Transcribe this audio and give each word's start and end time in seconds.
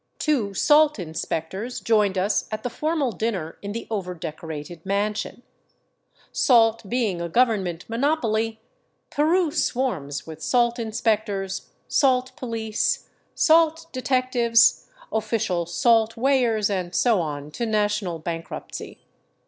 Two 0.17 0.55
salt 0.55 0.97
inspectors 0.97 1.79
joined 1.79 2.17
us 2.17 2.47
at 2.51 2.63
the 2.63 2.71
for 2.71 2.95
mal 2.95 3.11
dinner 3.11 3.59
in 3.61 3.71
the 3.71 3.85
overdecorated 3.91 4.83
mansion. 4.83 5.43
Salt 6.31 6.89
being 6.89 7.21
a 7.21 7.29
government 7.29 7.87
monopoly, 7.87 8.59
Peru 9.11 9.51
swarms 9.51 10.25
with 10.25 10.41
salt 10.41 10.79
inspectors, 10.79 11.69
salt 11.87 12.35
police, 12.35 13.09
salt 13.35 13.85
detec 13.93 14.31
tives, 14.31 14.87
official 15.11 15.67
salt 15.67 16.17
weighers, 16.17 16.67
and 16.67 16.95
so 16.95 17.21
on 17.21 17.51
to 17.51 17.67
national 17.67 18.17
bankruptcy. 18.17 18.97